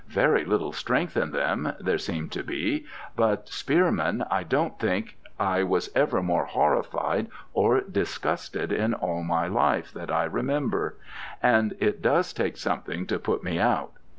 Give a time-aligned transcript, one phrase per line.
[0.09, 5.61] Very little strength in them, there seemed to be, but Spearman, I don't think I
[5.61, 10.97] was ever more horrified or disgusted in all my life, that I remember:
[11.43, 13.91] and it does take something to put me out.